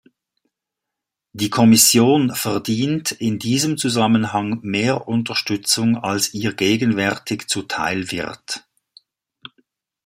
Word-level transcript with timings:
Die 1.33 1.51
Kommission 1.51 2.33
verdient 2.33 3.11
in 3.11 3.37
diesem 3.37 3.77
Zusammenhang 3.77 4.59
mehr 4.63 5.07
Unterstützung 5.07 5.95
als 5.95 6.33
ihr 6.33 6.53
gegenwärtig 6.55 7.47
zuteil 7.47 8.09
wird. 8.09 8.67